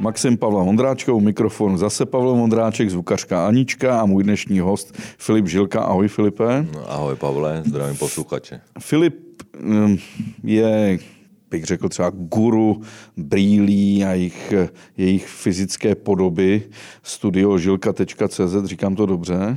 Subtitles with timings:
[0.00, 5.46] Maxim Pavla Vondráčka, u mikrofonu zase Pavel Vondráček, zvukařka Anička a můj dnešní host Filip
[5.46, 5.82] Žilka.
[5.82, 6.66] Ahoj Filipe.
[6.74, 8.60] No, ahoj Pavle, zdravím posluchače.
[8.78, 9.96] Filip mm,
[10.44, 10.98] je
[11.50, 12.82] bych řekl třeba guru
[13.16, 14.52] brýlí a jejich,
[14.96, 16.62] jejich fyzické podoby.
[17.02, 19.56] Studio žilka.cz, říkám to dobře.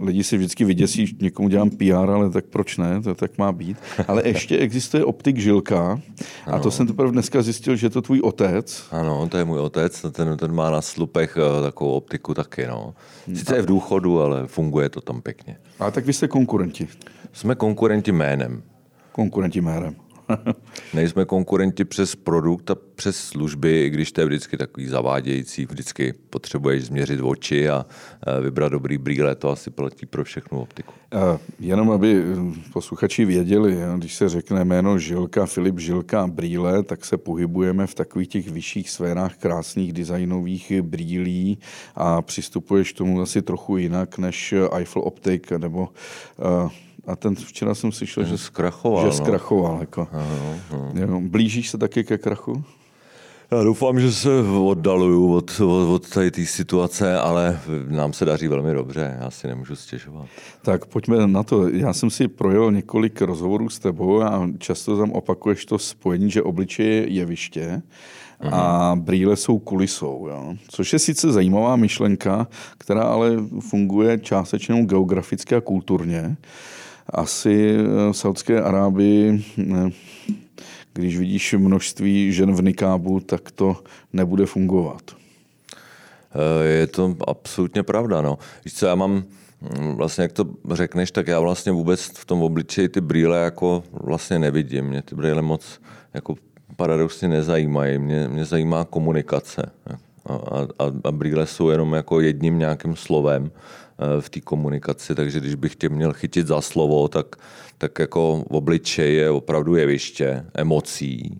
[0.00, 3.76] Lidi si vždycky vyděsí, někomu dělám PR, ale tak proč ne, to tak má být.
[4.08, 6.00] Ale ještě existuje optik Žilka
[6.46, 6.62] a ano.
[6.62, 8.84] to jsem teprve dneska zjistil, že je to tvůj otec.
[8.90, 12.66] Ano, to je můj otec, ten, ten má na slupech eh, takovou optiku taky.
[12.66, 12.94] No.
[13.34, 15.56] Sice je v důchodu, ale funguje to tam pěkně.
[15.80, 16.88] A tak vy jste konkurenti.
[17.32, 18.62] Jsme konkurenti jménem.
[19.12, 20.01] Konkurenti jménem.
[20.94, 26.14] Nejsme konkurenti přes produkt a přes služby, i když to je vždycky takový zavádějící, vždycky
[26.30, 27.86] potřebuješ změřit oči a
[28.40, 30.92] vybrat dobrý brýle, to asi platí pro všechnu optiku.
[31.12, 32.24] A jenom aby
[32.72, 38.28] posluchači věděli, když se řekne jméno Žilka, Filip Žilka brýle, tak se pohybujeme v takových
[38.28, 41.58] těch vyšších sférách krásných designových brýlí
[41.94, 45.88] a přistupuješ k tomu asi trochu jinak než Eiffel Optik nebo
[47.06, 49.02] a ten včera jsem slyšel, že zkrachoval.
[49.02, 49.12] Že no.
[49.12, 49.76] zkrachoval.
[49.80, 50.08] Jako.
[50.12, 50.92] Ano, ano.
[50.94, 52.64] Jo, blížíš se taky ke krachu?
[53.52, 54.28] Já doufám, že se
[54.64, 59.48] oddaluju od, od, od tady té situace, ale nám se daří velmi dobře, já si
[59.48, 60.26] nemůžu stěžovat.
[60.62, 61.68] Tak pojďme na to.
[61.68, 66.42] Já jsem si projel několik rozhovorů s tebou a často tam opakuješ to spojení, že
[66.42, 67.82] obličej je jeviště
[68.50, 70.26] a brýle jsou kulisou.
[70.28, 70.54] Jo?
[70.68, 72.46] Což je sice zajímavá myšlenka,
[72.78, 76.36] která ale funguje částečně geograficky a kulturně
[77.10, 77.76] asi
[78.10, 79.44] v Saudské Arábii,
[80.92, 83.76] když vidíš množství žen v nikábu, tak to
[84.12, 85.02] nebude fungovat.
[86.34, 88.20] Eh, je to absolutně pravda.
[88.20, 88.38] No.
[88.64, 89.24] Víš co, já mám,
[89.62, 93.82] hm, vlastně jak to řekneš, tak já vlastně vůbec v tom obličeji ty brýle jako
[93.92, 94.84] vlastně nevidím.
[94.84, 95.80] Mě ty brýle moc
[96.14, 96.34] jako
[96.76, 97.98] paradoxně nezajímají.
[97.98, 99.70] Mě, mě zajímá komunikace.
[100.26, 100.34] A,
[100.78, 103.50] a, a brýle jsou jenom jako jedním nějakým slovem.
[103.54, 103.81] Eh,
[104.20, 107.36] v té komunikaci, takže když bych tě měl chytit za slovo, tak,
[107.78, 111.38] tak jako v obličeji je opravdu jeviště emocí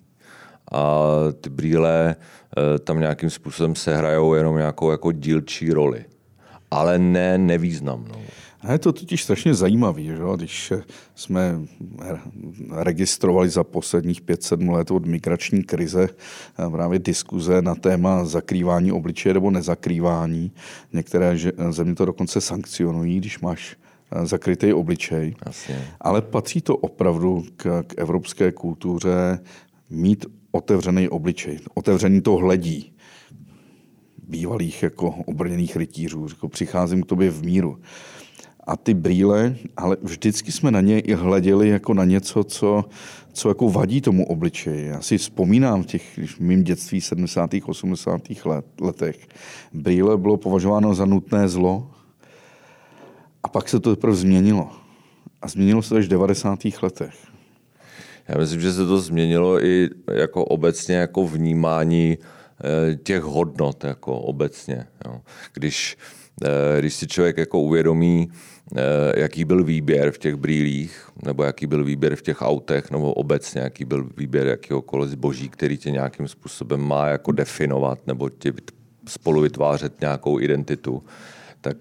[0.72, 1.06] a
[1.40, 6.04] ty brýle eh, tam nějakým způsobem sehrajou jenom nějakou jako dílčí roli.
[6.70, 8.22] Ale ne nevýznamnou.
[8.62, 10.16] A je to totiž strašně zajímavé, že?
[10.36, 10.72] když
[11.14, 11.60] jsme
[12.70, 16.08] registrovali za posledních 5-7 let od migrační krize
[16.70, 20.52] právě diskuze na téma zakrývání obličeje nebo nezakrývání.
[20.92, 21.38] Některé
[21.70, 23.76] země to dokonce sankcionují, když máš
[24.22, 25.34] zakrytý obličej.
[25.42, 25.72] Asi.
[26.00, 29.38] Ale patří to opravdu k, k evropské kultuře
[29.90, 32.92] mít otevřený obličej, otevřený to hledí
[34.28, 36.28] bývalých jako obrněných rytířů.
[36.28, 37.78] Řekl, přicházím k tobě v míru
[38.66, 42.84] a ty brýle, ale vždycky jsme na ně i hleděli jako na něco, co,
[43.32, 44.86] co jako vadí tomu obličeji.
[44.86, 47.50] Já si vzpomínám v těch v mým dětství 70.
[47.66, 48.20] 80.
[48.44, 49.28] Let, letech.
[49.72, 51.90] Brýle bylo považováno za nutné zlo
[53.42, 54.70] a pak se to teprve změnilo.
[55.42, 56.58] A změnilo se až v 90.
[56.82, 57.14] letech.
[58.28, 64.18] Já myslím, že se to změnilo i jako obecně jako vnímání eh, těch hodnot jako
[64.18, 64.86] obecně.
[65.06, 65.20] Jo.
[65.54, 65.96] Když,
[66.44, 68.30] eh, když si člověk jako uvědomí,
[69.16, 73.60] jaký byl výběr v těch brýlích, nebo jaký byl výběr v těch autech, nebo obecně
[73.60, 78.52] jaký byl výběr jakýhokoliv zboží, který tě nějakým způsobem má jako definovat, nebo tě
[79.08, 81.02] spolu vytvářet nějakou identitu
[81.62, 81.76] tak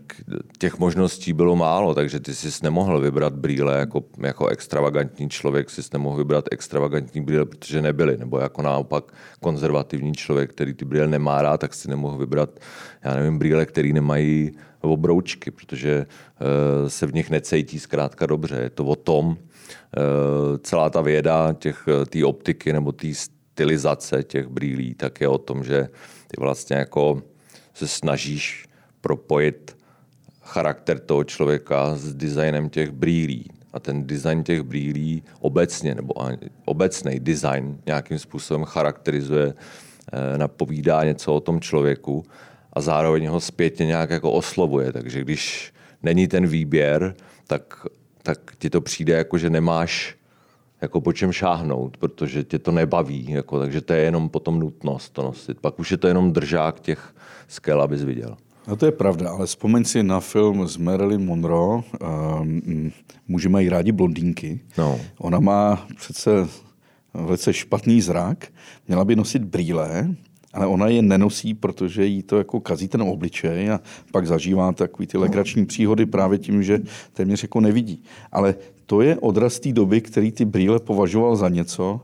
[0.57, 5.81] těch možností bylo málo, takže ty jsi nemohl vybrat brýle jako, jako extravagantní člověk, jsi
[5.93, 11.41] nemohl vybrat extravagantní brýle, protože nebyly, nebo jako naopak konzervativní člověk, který ty brýle nemá
[11.41, 12.59] rád, tak si nemohl vybrat,
[13.03, 14.51] já nevím, brýle, který nemají
[14.87, 18.55] obroučky, protože uh, se v nich necejtí zkrátka dobře.
[18.55, 19.35] Je to o tom, uh,
[20.63, 25.63] celá ta věda těch té optiky nebo té stylizace těch brýlí, tak je o tom,
[25.63, 25.89] že
[26.27, 27.21] ty vlastně jako
[27.73, 28.65] se snažíš
[29.01, 29.77] propojit
[30.41, 33.49] charakter toho člověka s designem těch brýlí.
[33.73, 36.13] A ten design těch brýlí obecně, nebo
[36.65, 42.23] obecný design nějakým způsobem charakterizuje, eh, napovídá něco o tom člověku
[42.73, 44.93] a zároveň ho zpětně nějak jako oslovuje.
[44.93, 45.73] Takže když
[46.03, 47.15] není ten výběr,
[47.47, 47.85] tak,
[48.23, 50.15] tak ti to přijde jako, že nemáš
[50.81, 55.09] jako po čem šáhnout, protože tě to nebaví, jako, takže to je jenom potom nutnost
[55.09, 55.59] to nosit.
[55.59, 57.15] Pak už je to jenom držák těch
[57.47, 58.37] skel, abys viděl.
[58.67, 61.83] No to je pravda, ale vzpomeň si na film s Marilyn Monroe,
[62.41, 62.91] um,
[63.27, 64.59] muži mají rádi blondýnky.
[64.77, 64.99] No.
[65.17, 66.47] Ona má přece
[67.13, 68.47] velice špatný zrak,
[68.87, 70.15] měla by nosit brýle,
[70.53, 73.79] ale ona je nenosí, protože jí to jako kazí ten obličej a
[74.11, 76.79] pak zažívá takový ty legrační příhody právě tím, že
[77.13, 78.03] téměř jako nevidí.
[78.31, 78.55] Ale
[78.85, 82.01] to je odraz té doby, který ty brýle považoval za něco,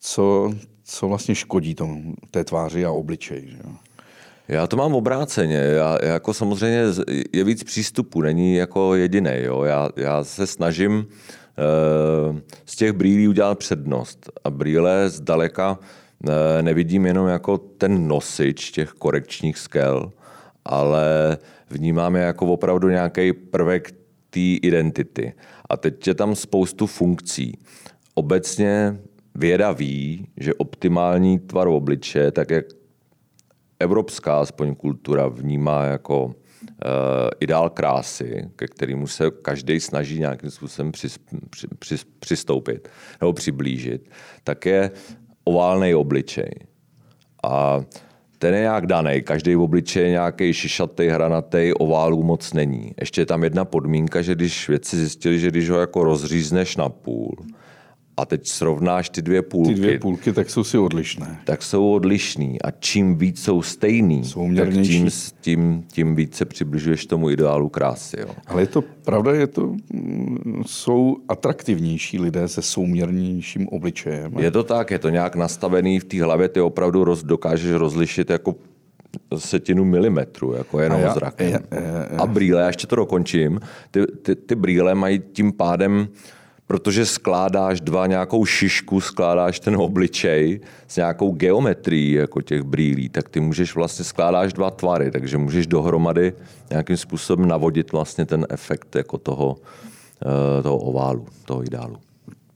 [0.00, 0.54] co,
[0.84, 3.48] co vlastně škodí tomu, té tváři a obličeji.
[3.48, 3.58] Že?
[4.48, 5.56] Já to mám obráceně.
[5.56, 6.84] Já, jako samozřejmě
[7.32, 9.30] je víc přístupů, není jako jediný.
[9.64, 14.30] Já, já se snažím uh, z těch brýlí udělat přednost.
[14.44, 15.78] A brýle zdaleka
[16.62, 20.12] nevidím jenom jako ten nosič těch korekčních skel,
[20.64, 21.38] ale
[21.70, 23.92] vnímám je jako opravdu nějaký prvek
[24.30, 25.32] té identity.
[25.70, 27.58] A teď je tam spoustu funkcí.
[28.14, 29.00] Obecně
[29.34, 32.64] věda ví, že optimální tvar obliče, tak jak
[33.80, 36.32] evropská aspoň kultura vnímá jako uh,
[37.40, 41.18] ideál krásy, ke kterému se každý snaží nějakým způsobem přis,
[41.50, 42.88] při, při, přistoupit
[43.20, 44.10] nebo přiblížit,
[44.44, 44.90] tak je
[45.48, 46.50] oválný obličej.
[47.44, 47.80] A
[48.38, 49.22] ten je nějak daný.
[49.22, 52.92] Každý v obličeji je nějaký šišatý, hranatý, oválů moc není.
[53.00, 56.88] Ještě je tam jedna podmínka, že když vědci zjistili, že když ho jako rozřízneš na
[56.88, 57.36] půl,
[58.18, 59.74] a teď srovnáš ty dvě půlky.
[59.74, 61.40] Ty dvě půlky, tak jsou si odlišné.
[61.44, 65.08] Tak jsou odlišný a čím víc jsou stejný, jsou tak tím,
[65.40, 68.16] tím, tím víc se přibližuješ tomu ideálu krásy.
[68.20, 68.28] Jo.
[68.46, 69.74] Ale je to pravda, je to,
[70.66, 74.38] jsou atraktivnější lidé se souměrnějším obličejem.
[74.38, 78.30] Je to tak, je to nějak nastavený v té hlavě, ty opravdu roz, dokážeš rozlišit
[78.30, 78.54] jako
[79.36, 81.48] setinu milimetru, jako jenom já, zrakem.
[81.52, 82.18] Já, já, já.
[82.18, 83.60] A brýle, já ještě to dokončím,
[83.90, 86.08] ty, ty, ty brýle mají tím pádem
[86.68, 93.28] protože skládáš dva nějakou šišku, skládáš ten obličej s nějakou geometrií jako těch brýlí, tak
[93.28, 96.32] ty můžeš vlastně skládáš dva tvary, takže můžeš dohromady
[96.70, 99.56] nějakým způsobem navodit vlastně ten efekt jako toho,
[100.58, 101.96] eh, toho oválu, toho ideálu.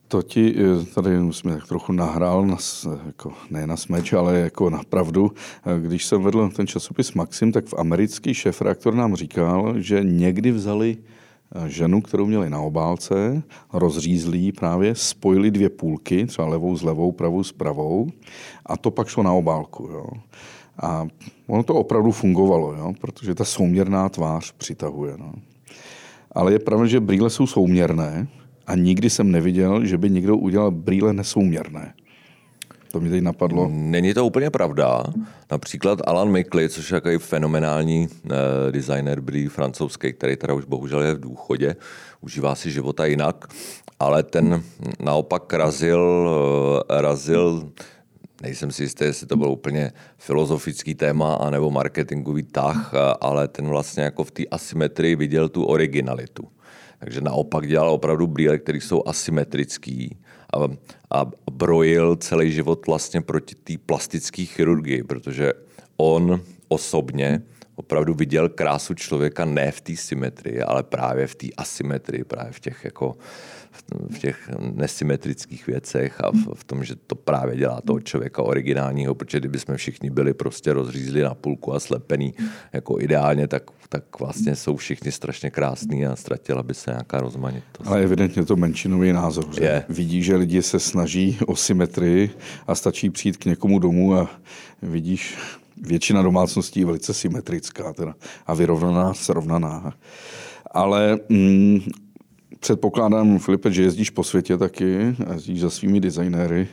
[0.09, 2.57] To ti eh, tady jsme tak trochu nahrál, na,
[3.07, 5.33] jako, ne na smeč, ale jako na pravdu.
[5.67, 10.51] Eh, když jsem vedl ten časopis Maxim, tak v americký šéf-reaktor nám říkal, že někdy
[10.51, 10.97] vzali
[11.67, 17.45] ženu, kterou měli na obálce, rozřízlí právě, spojili dvě půlky, třeba levou s levou, pravou
[17.45, 18.09] s pravou,
[18.67, 19.89] a to pak šlo na obálku.
[19.93, 20.07] Jo.
[20.83, 21.07] A
[21.47, 25.15] ono to opravdu fungovalo, jo, protože ta souměrná tvář přitahuje.
[25.19, 25.33] No.
[26.33, 28.29] Ale je pravda, že brýle jsou souměrné
[28.67, 31.95] a nikdy jsem neviděl, že by někdo udělal brýle nesouměrné.
[32.93, 33.69] To mi teď napadlo.
[33.71, 35.05] Není to úplně pravda.
[35.51, 41.03] Například Alan Mikley, což je takový fenomenální eh, designer brýlí francouzský, který teda už bohužel
[41.03, 41.77] je v důchodě,
[42.21, 43.47] užívá si života jinak,
[43.99, 44.63] ale ten
[45.01, 46.31] naopak razil,
[46.91, 47.73] eh, razil
[48.43, 54.03] nejsem si jistý, jestli to byl úplně filozofický téma anebo marketingový tah, ale ten vlastně
[54.03, 56.49] jako v té asymetrii viděl tu originalitu.
[56.99, 60.17] Takže naopak dělal opravdu brýle, které jsou asymetrický
[60.53, 60.69] a,
[61.11, 65.53] a brojil celý život vlastně proti té plastické chirurgii, protože
[65.97, 67.43] on osobně
[67.77, 72.61] opravdu viděl krásu člověka ne v té symetrii, ale právě v té asymetrii, právě v
[72.61, 73.17] těch jako
[74.11, 79.15] v těch nesymetrických věcech a v, v tom, že to právě dělá toho člověka originálního,
[79.15, 82.35] protože kdyby jsme všichni byli prostě rozřízli na půlku a slepený
[82.73, 87.91] jako ideálně, tak, tak vlastně jsou všichni strašně krásní a ztratila by se nějaká rozmanitost.
[87.91, 89.55] Ale evidentně to menšinový názor.
[89.55, 89.65] Že?
[89.65, 89.85] Je.
[89.89, 92.31] Vidí, že lidi se snaží o symetrii
[92.67, 94.31] a stačí přijít k někomu domů a
[94.83, 95.37] vidíš
[95.83, 98.15] většina domácností je velice symetrická teda,
[98.47, 99.93] a vyrovnaná, srovnaná.
[100.71, 101.81] Ale mm,
[102.61, 106.69] předpokládám, Filipe, že jezdíš po světě taky, jezdíš za svými designéry.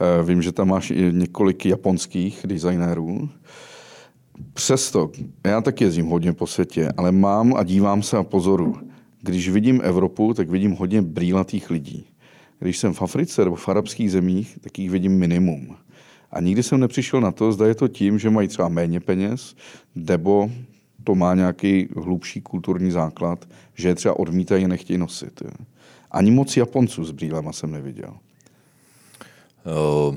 [0.00, 3.28] Eh, vím, že tam máš i několik japonských designérů.
[4.54, 5.10] Přesto,
[5.44, 8.76] já taky jezdím hodně po světě, ale mám a dívám se a pozoru.
[9.22, 12.06] Když vidím Evropu, tak vidím hodně brýlatých lidí.
[12.58, 15.76] Když jsem v Africe nebo v arabských zemích, tak jich vidím minimum.
[16.30, 19.56] A nikdy jsem nepřišel na to, zda je to tím, že mají třeba méně peněz,
[19.94, 20.50] nebo
[21.04, 25.42] to má nějaký hlubší kulturní základ, že je třeba odmítají nechtějí nosit.
[26.10, 28.14] Ani moc Japonců s brýlema jsem neviděl.
[30.08, 30.16] Uh,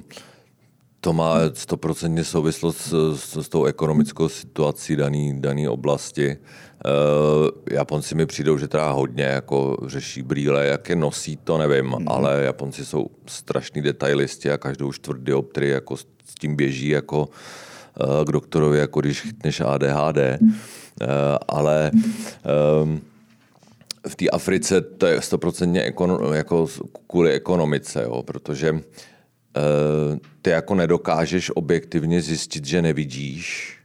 [1.01, 6.37] to má stoprocentně souvislost s, s, s tou ekonomickou situací dané daný oblasti.
[6.85, 11.85] Uh, Japonci mi přijdou, že teda hodně jako řeší brýle, jak je nosí, to nevím,
[11.85, 12.07] mm.
[12.07, 16.05] ale Japonci jsou strašní detailisti a každou čtvrt dioptrii jako s
[16.39, 20.17] tím běží jako uh, k doktorovi, jako když chytneš ADHD.
[20.41, 21.07] Uh,
[21.47, 21.91] ale
[22.83, 23.01] um,
[24.07, 26.67] v té Africe to je stoprocentně ekono, jako
[27.07, 29.18] kvůli ekonomice, jo, protože Eh,
[30.41, 33.77] ty jako nedokážeš objektivně zjistit, že nevidíš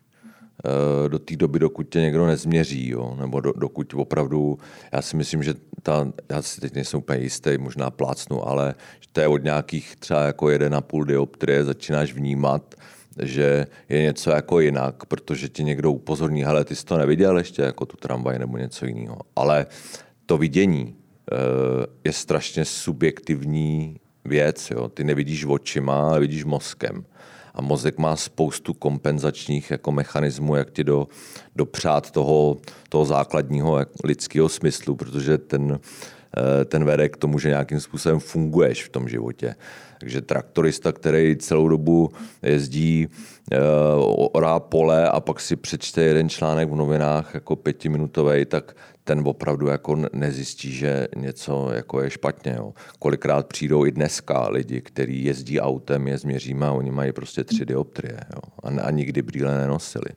[0.65, 3.17] eh, do té doby, dokud tě někdo nezměří, jo?
[3.21, 4.59] nebo do, dokud opravdu,
[4.93, 9.09] já si myslím, že ta, já si teď nejsem úplně jistý, možná plácnu, ale že
[9.13, 12.75] to je od nějakých třeba jako 1,5 dioptrie začínáš vnímat,
[13.23, 17.63] že je něco jako jinak, protože ti někdo upozorní, hele, ty jsi to neviděl ještě
[17.63, 19.19] jako tu tramvaj nebo něco jiného.
[19.37, 19.67] Ale
[20.27, 20.95] to vidění
[21.33, 21.37] eh,
[22.05, 24.71] je strašně subjektivní věc.
[24.71, 24.89] Jo.
[24.89, 27.05] Ty nevidíš očima, ale vidíš mozkem.
[27.55, 31.09] A mozek má spoustu kompenzačních jako mechanismů, jak ti do,
[31.57, 32.57] dopřát toho,
[32.89, 35.81] toho základního lidského smyslu, protože ten,
[36.65, 39.55] ten vede k tomu, že nějakým způsobem funguješ v tom životě.
[40.01, 42.11] Takže traktorista, který celou dobu
[42.43, 43.09] jezdí,
[43.53, 43.59] eh,
[44.33, 49.67] orá pole a pak si přečte jeden článek v novinách jako pětiminutový, tak ten opravdu
[49.67, 52.55] jako nezjistí, že něco jako je špatně.
[52.59, 52.73] Jo.
[52.99, 57.67] Kolikrát přijdou i dneska lidi, kteří jezdí autem, je změříme a oni mají prostě tři
[57.67, 58.41] dioptrie jo.
[58.63, 60.09] A, a nikdy brýle nenosili.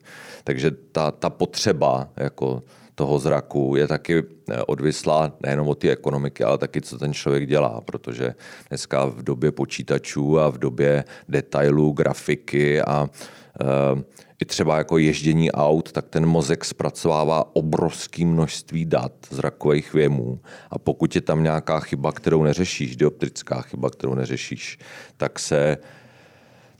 [0.44, 2.62] Takže ta, ta potřeba jako
[2.98, 7.46] toho zraku je taky eh, odvislá nejenom od té ekonomiky, ale taky, co ten člověk
[7.46, 8.34] dělá, protože
[8.68, 14.02] dneska v době počítačů a v době detailů, grafiky a uh,
[14.40, 20.40] i třeba jako ježdění aut, tak ten mozek zpracovává obrovské množství dat zrakových věmů.
[20.70, 24.78] A pokud je tam nějaká chyba, kterou neřešíš, dioptrická chyba, kterou neřešíš,
[25.16, 25.78] tak se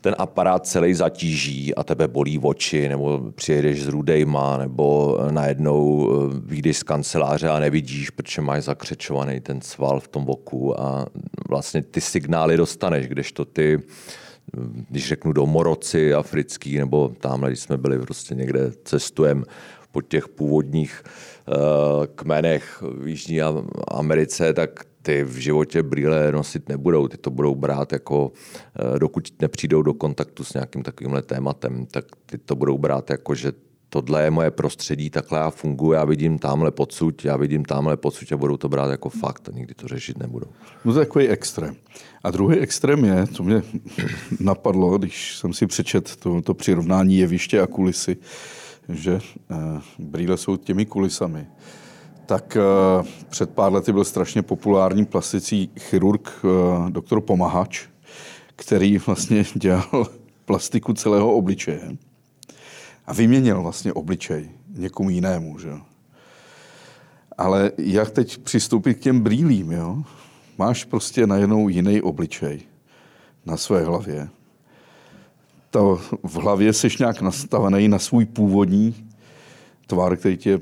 [0.08, 6.40] ten aparát celý zatíží a tebe bolí oči, nebo přijedeš s rudejma, nebo najednou eh,
[6.44, 11.06] vyjdeš z kanceláře a nevidíš, protože máš zakřečovaný ten sval v tom boku a
[11.48, 13.82] vlastně ty signály dostaneš, kdežto ty
[14.90, 19.44] když řeknu domoroci africký, nebo tamhle, když jsme byli prostě někde cestujem
[19.92, 23.40] po těch původních uh, kmenech v Jižní
[23.88, 27.08] Americe, tak ty v životě brýle nosit nebudou.
[27.08, 32.04] Ty to budou brát jako, uh, dokud nepřijdou do kontaktu s nějakým takovýmhle tématem, tak
[32.26, 33.52] ty to budou brát jako, že
[33.88, 38.32] tohle je moje prostředí, takhle já funguji, já vidím tamhle podsud, já vidím tamhle podsud
[38.32, 40.46] a budou to brát jako fakt a nikdy to řešit nebudou.
[40.84, 41.76] No to je takový extrém.
[42.24, 43.62] A druhý extrém je, co mě
[44.40, 48.16] napadlo, když jsem si přečet to, to přirovnání jeviště a kulisy,
[48.88, 49.58] že uh,
[49.98, 51.46] brýle jsou těmi kulisami.
[52.28, 52.56] Tak
[53.00, 57.86] uh, před pár lety byl strašně populární plastický chirurg uh, doktor Pomahač,
[58.56, 60.06] který vlastně dělal
[60.44, 61.96] plastiku celého obličeje
[63.06, 65.58] a vyměnil vlastně obličej někomu jinému.
[65.58, 65.70] Že?
[67.38, 69.72] Ale jak teď přistoupit k těm brýlím?
[69.72, 70.02] Jo?
[70.58, 72.60] Máš prostě najednou jiný obličej
[73.46, 74.28] na své hlavě.
[75.70, 79.10] To v hlavě jsi nějak nastavený na svůj původní
[79.86, 80.60] tvar, který tě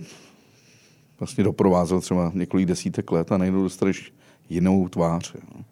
[1.20, 4.12] vlastně doprovázel třeba několik desítek let a najednou dostaneš
[4.48, 5.34] jinou tvář.
[5.34, 5.62] Jo.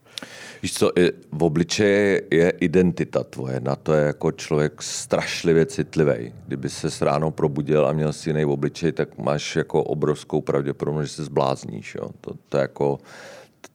[0.63, 0.93] Víš co,
[1.33, 6.33] v obličeji je identita tvoje, na to je jako člověk strašlivě citlivý.
[6.47, 11.15] Kdyby se ráno probudil a měl si jiný obličej, tak máš jako obrovskou pravděpodobnost, že
[11.15, 11.95] se zblázníš.
[11.95, 12.11] Jo.
[12.21, 12.99] To, to, je jako,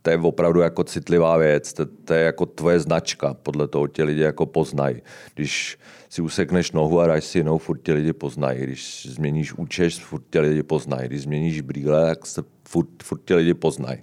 [0.01, 4.03] to je opravdu jako citlivá věc, to, to je jako tvoje značka, podle toho tě
[4.03, 5.01] lidi jako poznají.
[5.35, 5.77] Když
[6.09, 8.59] si usekneš nohu a dáš si jinou, furt tě lidi poznají.
[8.61, 11.07] Když změníš účeš, furt tě lidi poznají.
[11.07, 13.99] Když změníš brýle, tak se furt, furt tě lidi poznají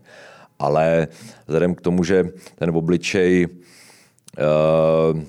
[0.59, 1.09] ale
[1.47, 2.25] vzhledem k tomu, že
[2.55, 5.23] ten obličej uh,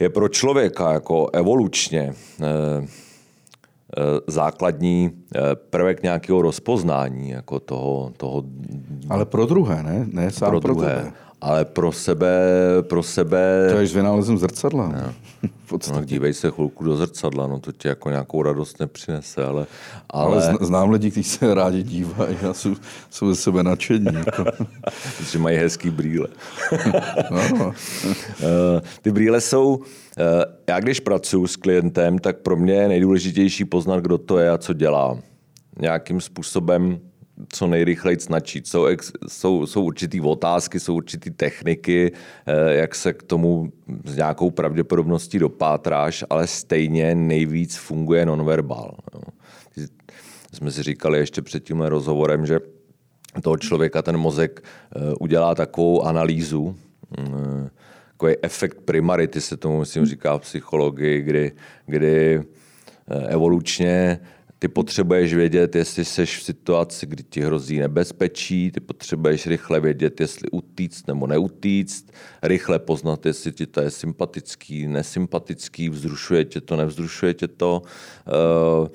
[0.00, 2.86] je pro člověka jako evolučně uh,
[4.26, 5.10] základní
[5.70, 8.44] prvek nějakého rozpoznání, jako toho, toho...
[9.08, 10.06] Ale pro druhé, ne?
[10.12, 10.96] Ne sám pro, pro druhé.
[10.96, 12.30] Tebe ale pro sebe...
[12.82, 13.68] Pro sebe...
[13.70, 14.88] To je vynálezem zrcadla.
[14.88, 15.14] No.
[15.92, 19.66] no, dívej se chvilku do zrcadla, no to ti jako nějakou radost nepřinese, ale...
[20.10, 22.76] Ale, ale znám lidi, kteří se rádi dívají a jsou,
[23.10, 24.06] jsou ze sebe nadšení.
[24.14, 24.44] Jako.
[25.18, 26.28] Protože mají hezký brýle.
[27.30, 27.72] no.
[28.40, 29.82] Eh, ty brýle jsou...
[30.18, 34.50] Eh, já když pracuji s klientem, tak pro mě je nejdůležitější poznat, kdo to je
[34.50, 35.18] a co dělá.
[35.80, 37.00] Nějakým způsobem
[37.48, 38.66] co nejrychleji načít.
[38.66, 38.86] Jsou,
[39.28, 42.12] jsou, jsou určitý otázky, jsou určitý techniky,
[42.46, 43.72] eh, jak se k tomu
[44.04, 48.94] s nějakou pravděpodobností dopátráš, ale stejně nejvíc funguje nonverbál.
[50.52, 52.60] Jsme si říkali ještě před tímhle rozhovorem, že
[53.42, 56.76] toho člověka ten mozek eh, udělá takovou analýzu,
[57.18, 57.70] eh,
[58.12, 61.52] takový efekt primarity se tomu myslím říká v psychologii, kdy,
[61.86, 62.42] kdy
[63.28, 64.20] evolučně
[64.58, 70.20] ty potřebuješ vědět, jestli jsi v situaci, kdy ti hrozí nebezpečí, ty potřebuješ rychle vědět,
[70.20, 72.12] jestli utíct nebo neutíct,
[72.42, 77.82] rychle poznat, jestli ti to je sympatický, nesympatický, vzrušuje tě to, nevzrušuje tě to.
[78.26, 78.88] Eh,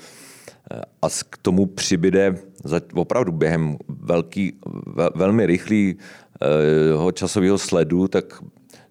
[1.02, 2.36] a k tomu přibyde
[2.96, 4.54] opravdu během velký,
[5.16, 8.44] velmi rychlého časového sledu, tak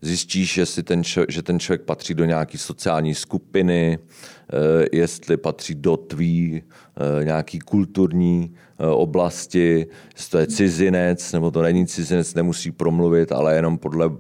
[0.02, 5.97] zjistíš, jestli ten, že ten člověk patří do nějaké sociální skupiny, eh, jestli patří do
[5.97, 12.71] tvý eh, nějaký kulturní eh, oblasti, jestli to je cizinec, nebo to není cizinec, nemusí
[12.71, 14.11] promluvit, ale jenom podle...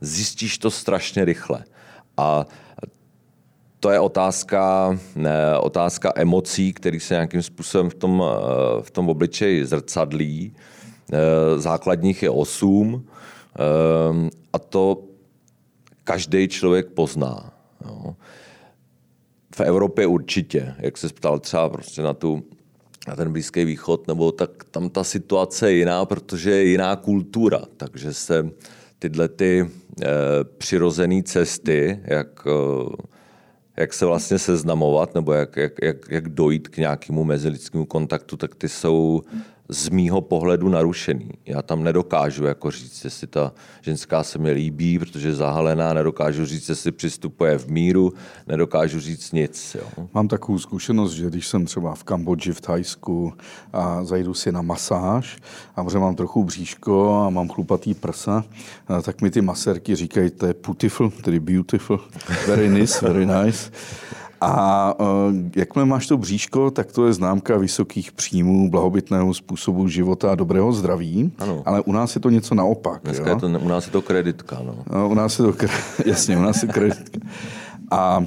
[0.00, 1.64] Zjistíš to strašně rychle.
[2.16, 2.46] A
[3.80, 8.24] to je otázka, ne, otázka emocí, které se nějakým způsobem v tom,
[8.80, 10.52] v tom obličeji zrcadlí
[11.56, 13.06] základních je osm
[14.52, 15.04] a to
[16.04, 17.52] každý člověk pozná.
[17.84, 18.16] Jo.
[19.54, 22.42] V Evropě určitě, jak se ptal třeba prostě na tu
[23.08, 27.62] na ten Blízký východ, nebo tak tam ta situace je jiná, protože je jiná kultura,
[27.76, 28.50] takže se
[28.98, 30.06] tyhle ty e,
[30.58, 32.50] přirozené cesty, jak, e,
[33.76, 38.54] jak se vlastně seznamovat, nebo jak, jak, jak, jak dojít k nějakému mezilidskému kontaktu, tak
[38.54, 39.22] ty jsou
[39.72, 41.30] z mýho pohledu narušený.
[41.46, 46.46] Já tam nedokážu jako říct, jestli ta ženská se mi líbí, protože je zahalená, nedokážu
[46.46, 48.12] říct, jestli přistupuje v míru,
[48.46, 49.76] nedokážu říct nic.
[49.80, 50.06] Jo.
[50.14, 53.32] Mám takovou zkušenost, že když jsem třeba v Kambodži, v Thajsku
[53.72, 55.36] a zajdu si na masáž
[55.76, 58.44] a protože mám trochu bříško a mám chlupatý prsa,
[59.02, 62.00] tak mi ty masérky říkají, to je beautiful, tedy beautiful,
[62.46, 63.70] very nice, very nice.
[64.44, 65.06] A uh,
[65.56, 70.72] jakmile máš to bříško, tak to je známka vysokých příjmů, blahobytného způsobu života a dobrého
[70.72, 71.32] zdraví.
[71.38, 71.62] Ano.
[71.64, 73.00] Ale u nás je to něco naopak.
[73.04, 73.36] Dneska jo?
[73.36, 74.58] Je to, u nás je to kreditka.
[74.66, 74.76] No.
[74.92, 75.54] no u nás je to,
[76.06, 77.20] jasně, u nás je kreditka.
[77.90, 78.24] A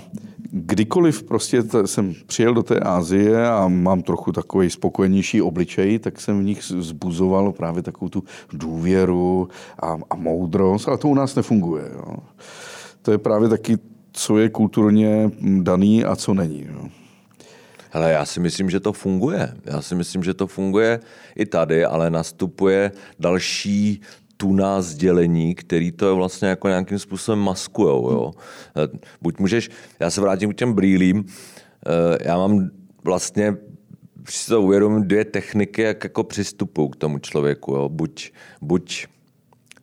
[0.51, 6.21] kdykoliv prostě t- jsem přijel do té Ázie a mám trochu takový spokojenější obličej, tak
[6.21, 11.35] jsem v nich zbuzoval právě takovou tu důvěru a, a moudrost, ale to u nás
[11.35, 11.83] nefunguje.
[11.93, 12.15] Jo.
[13.01, 13.77] To je právě taky
[14.15, 15.31] co je kulturně
[15.61, 16.67] daný a co není.
[17.91, 19.53] Hele, já si myslím, že to funguje.
[19.65, 20.99] Já si myslím, že to funguje
[21.35, 24.01] i tady, ale nastupuje další
[24.37, 28.11] tuná sdělení, který to je vlastně jako nějakým způsobem maskujou.
[28.11, 28.31] Jo.
[29.21, 29.69] Buď můžeš,
[29.99, 32.69] já se vrátím k těm brýlím, eh, já mám
[33.03, 33.55] vlastně
[34.29, 37.75] si to uvědomím, dvě techniky, jak jako přistupuju k tomu člověku.
[37.75, 37.89] Jo.
[37.89, 38.31] Buď,
[38.61, 39.07] buď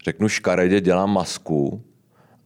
[0.05, 1.83] řeknu škaredě, dělám masku,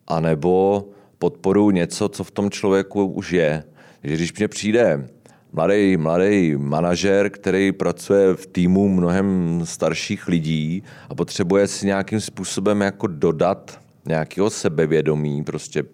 [0.07, 0.85] anebo
[1.19, 3.65] podporuji něco, co v tom člověku už je.
[4.01, 5.09] Takže když mě přijde
[5.53, 12.81] mladý, mladý manažer, který pracuje v týmu mnohem starších lidí a potřebuje si nějakým způsobem
[12.81, 15.85] jako dodat nějakého sebevědomí, prostě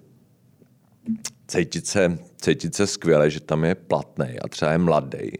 [1.49, 5.33] cítit se, cítit se skvěle, že tam je platný a třeba je mladý,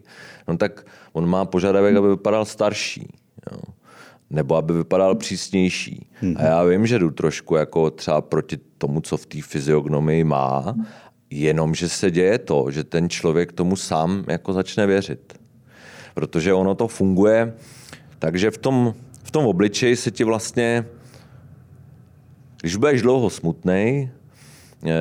[0.47, 3.07] no tak on má požadavek, aby vypadal starší.
[3.51, 3.59] Jo
[4.33, 6.07] nebo aby vypadal přísnější.
[6.35, 10.75] A já vím, že jdu trošku jako třeba proti tomu, co v té fyziognomii má,
[11.29, 15.39] jenom že se děje to, že ten člověk tomu sám jako začne věřit.
[16.13, 17.53] Protože ono to funguje,
[18.19, 18.93] takže v tom,
[19.23, 20.85] v tom obličeji se ti vlastně,
[22.61, 24.91] když budeš dlouho smutný eh,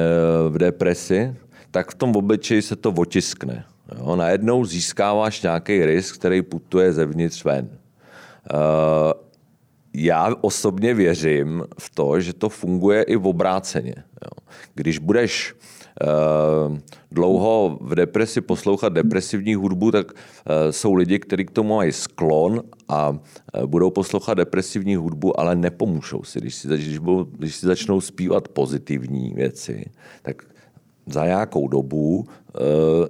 [0.48, 1.34] v depresi,
[1.70, 3.64] tak v tom obličeji se to otiskne.
[3.98, 4.16] Jo?
[4.16, 7.68] Najednou získáváš nějaký risk, který putuje zevnitř ven.
[9.94, 13.94] Eh, já osobně věřím v to, že to funguje i v obráceně.
[14.74, 15.54] Když budeš
[16.02, 21.92] eh, dlouho v depresi poslouchat depresivní hudbu, tak eh, jsou lidi, kteří k tomu mají
[21.92, 23.18] sklon a
[23.66, 26.40] budou poslouchat depresivní hudbu, ale nepomůžou si.
[26.40, 29.90] Když si, když, budou, když si začnou zpívat pozitivní věci,
[30.22, 30.42] tak
[31.06, 32.26] za nějakou dobu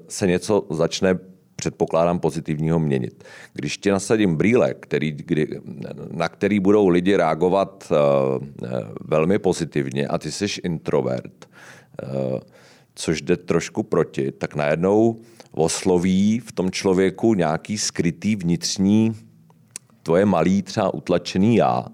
[0.08, 1.18] se něco začne
[1.62, 3.24] předpokládám pozitivního měnit.
[3.52, 5.60] Když ti nasadím brýle, který, kdy,
[6.10, 8.46] na který budou lidi reagovat uh,
[9.04, 11.46] velmi pozitivně a ty jsi introvert,
[12.02, 12.40] uh,
[12.94, 15.20] což jde trošku proti, tak najednou
[15.52, 19.14] osloví v tom člověku nějaký skrytý vnitřní
[20.02, 21.86] tvoje malý třeba utlačený já.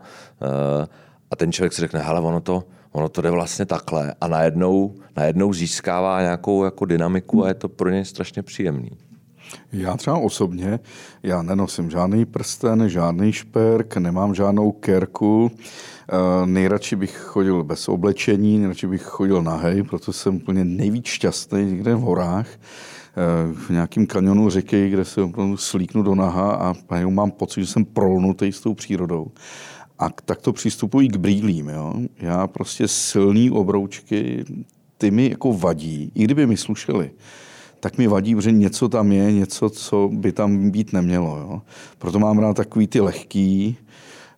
[1.30, 4.94] A ten člověk si řekne, hele, ono to, ono to jde vlastně takhle a najednou,
[5.16, 8.90] najednou získává nějakou jako dynamiku a je to pro něj strašně příjemný.
[9.72, 10.80] Já třeba osobně,
[11.22, 18.58] já nenosím žádný prsten, žádný šperk, nemám žádnou kerku, e, nejradši bych chodil bez oblečení,
[18.58, 22.58] nejradši bych chodil nahej, proto jsem úplně nejvíc šťastný někde v horách, e,
[23.52, 26.74] v nějakém kanionu řeky, kde se opravdu slíknu do naha a
[27.08, 29.30] mám pocit, že jsem prolnutý s tou přírodou.
[29.98, 31.68] A tak to přistupuji k brýlím.
[31.68, 31.94] Jo?
[32.18, 34.44] Já prostě silný obroučky,
[34.98, 37.10] ty mi jako vadí, i kdyby mi slušely
[37.80, 41.36] tak mi vadí, že něco tam je, něco, co by tam být nemělo.
[41.36, 41.62] Jo.
[41.98, 43.76] Proto mám rád takový ty lehký.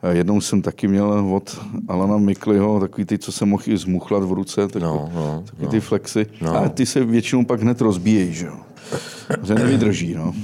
[0.03, 4.24] Eh, jednou jsem taky měl od Alana Mikliho takový ty, co se mohl i zmuchlat
[4.24, 5.70] v ruce, takový, no, no, takový no.
[5.70, 6.26] ty flexy.
[6.40, 6.57] No.
[6.57, 8.57] A ty se většinou pak hned rozbíjejí, že jo.
[9.42, 10.35] Že nevydrží, no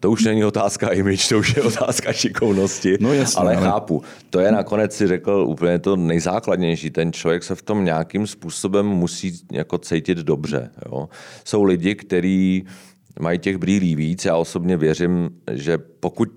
[0.00, 4.02] to už není otázka image, to už je otázka šikovnosti, no jasně, ale, ale chápu.
[4.30, 6.90] To je nakonec si řekl úplně to nejzákladnější.
[6.90, 10.70] Ten člověk se v tom nějakým způsobem musí jako cítit dobře.
[10.86, 11.08] Jo?
[11.44, 12.66] Jsou lidi, kteří
[13.20, 14.24] mají těch brýlí víc.
[14.24, 16.28] Já osobně věřím, že pokud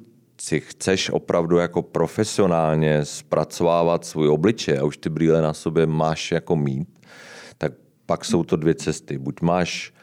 [0.41, 6.31] si chceš opravdu jako profesionálně zpracovávat svůj obličej a už ty brýle na sobě máš
[6.31, 6.99] jako mít,
[7.57, 7.73] tak
[8.05, 9.17] pak jsou to dvě cesty.
[9.17, 9.93] Buď máš,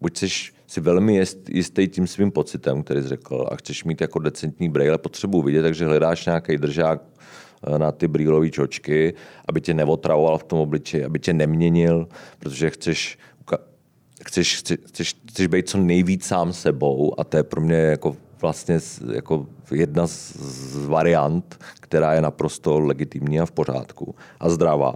[0.00, 0.28] buď jsi
[0.72, 4.98] si velmi jistý tím svým pocitem, který jsi řekl, a chceš mít jako decentní brýle,
[4.98, 7.02] potřebu vidět, takže hledáš nějaký držák
[7.66, 9.14] eh, na ty brýlové čočky,
[9.48, 12.08] aby tě neotravoval v tom obličeji, aby tě neměnil,
[12.38, 13.18] protože chceš,
[14.24, 18.16] chceš, chceš, chceš, chceš být co nejvíc sám sebou a to je pro mě jako
[18.40, 18.80] vlastně
[19.12, 24.94] jako jedna z, z variant, která je naprosto legitimní a v pořádku a zdravá.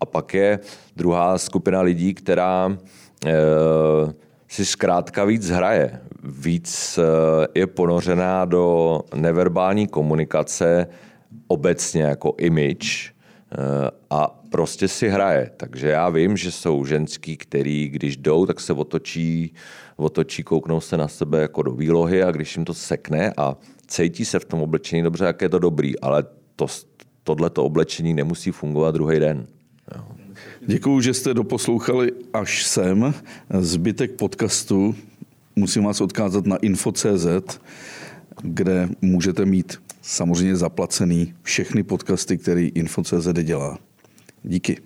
[0.00, 0.58] A pak je
[0.96, 2.78] druhá skupina lidí, která
[3.26, 3.32] e,
[4.56, 7.02] si zkrátka víc hraje, víc e,
[7.58, 10.86] je ponořená do neverbální komunikace
[11.48, 13.12] obecně jako image e,
[14.10, 15.50] a prostě si hraje.
[15.56, 19.54] Takže já vím, že jsou ženský, který když jdou, tak se otočí,
[19.96, 24.24] otočí kouknou se na sebe jako do výlohy a když jim to sekne a cítí
[24.24, 26.24] se v tom oblečení dobře, jak je to dobrý, ale
[26.56, 26.66] to,
[27.22, 29.46] tohleto oblečení nemusí fungovat druhý den.
[29.94, 30.25] Jo.
[30.68, 33.14] Děkuju, že jste doposlouchali až sem.
[33.60, 34.94] Zbytek podcastu
[35.56, 37.58] musím vás odkázat na info.cz,
[38.42, 43.78] kde můžete mít samozřejmě zaplacený všechny podcasty, který info.cz dělá.
[44.42, 44.85] Díky.